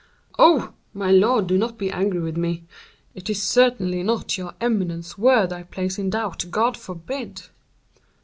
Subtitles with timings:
[0.39, 0.73] "Oh!
[0.95, 2.63] my lord, do not be angry with me!
[3.13, 7.43] It is certainly not your eminence's word I place in doubt, God forbid!"